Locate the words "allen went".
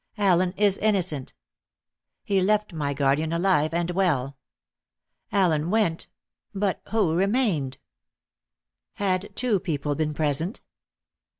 5.31-6.07